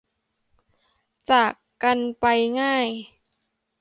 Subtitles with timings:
[1.29, 1.53] จาก
[1.83, 2.25] กันไป
[2.59, 2.87] ง่าย